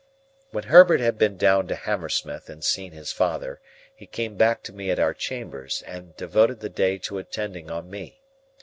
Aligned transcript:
When 0.49 0.63
Herbert 0.63 0.99
had 0.99 1.19
been 1.19 1.37
down 1.37 1.67
to 1.67 1.75
Hammersmith 1.75 2.49
and 2.49 2.63
seen 2.63 2.91
his 2.91 3.11
father, 3.11 3.61
he 3.93 4.07
came 4.07 4.35
back 4.35 4.63
to 4.63 4.73
me 4.73 4.89
at 4.89 4.97
our 4.97 5.13
chambers, 5.13 5.83
and 5.85 6.17
devoted 6.17 6.59
the 6.59 6.69
day 6.69 6.97
to 6.97 7.19
attending 7.19 7.69
on 7.69 7.87
me. 7.87 8.19